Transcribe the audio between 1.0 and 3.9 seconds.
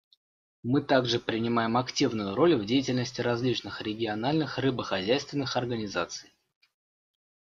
принимаем активную роль в деятельности различных